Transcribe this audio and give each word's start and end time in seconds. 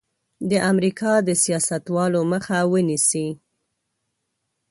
د 0.49 0.51
امریکا 0.71 1.13
د 1.27 1.29
سیاستوالو 1.43 2.21
مخه 2.31 2.57
ونیسي. 2.71 3.27